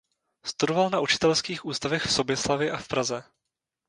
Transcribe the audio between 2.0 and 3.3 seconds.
v Soběslavi a v Praze.